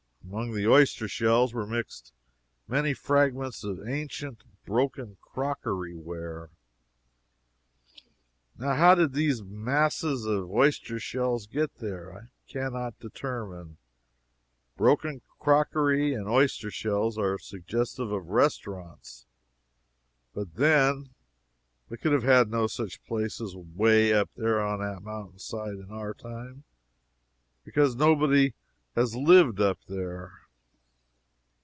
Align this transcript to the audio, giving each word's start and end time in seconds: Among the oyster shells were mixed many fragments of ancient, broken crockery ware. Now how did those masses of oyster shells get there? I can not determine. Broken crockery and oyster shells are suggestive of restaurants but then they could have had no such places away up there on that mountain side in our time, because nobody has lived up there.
Among 0.23 0.53
the 0.53 0.65
oyster 0.65 1.09
shells 1.09 1.53
were 1.53 1.67
mixed 1.67 2.13
many 2.65 2.93
fragments 2.93 3.65
of 3.65 3.85
ancient, 3.85 4.41
broken 4.65 5.17
crockery 5.19 5.93
ware. 5.93 6.51
Now 8.57 8.75
how 8.75 8.95
did 8.95 9.11
those 9.11 9.43
masses 9.43 10.23
of 10.23 10.49
oyster 10.49 10.99
shells 11.01 11.47
get 11.47 11.75
there? 11.79 12.15
I 12.15 12.27
can 12.49 12.71
not 12.71 12.97
determine. 12.99 13.75
Broken 14.77 15.21
crockery 15.37 16.13
and 16.13 16.29
oyster 16.29 16.71
shells 16.71 17.17
are 17.17 17.37
suggestive 17.37 18.13
of 18.13 18.27
restaurants 18.27 19.25
but 20.33 20.55
then 20.55 21.09
they 21.89 21.97
could 21.97 22.13
have 22.13 22.23
had 22.23 22.49
no 22.49 22.67
such 22.67 23.03
places 23.03 23.53
away 23.53 24.13
up 24.13 24.29
there 24.37 24.61
on 24.61 24.79
that 24.79 25.03
mountain 25.03 25.39
side 25.39 25.73
in 25.73 25.91
our 25.91 26.13
time, 26.13 26.63
because 27.65 27.97
nobody 27.97 28.53
has 28.93 29.15
lived 29.15 29.61
up 29.61 29.77
there. 29.87 30.33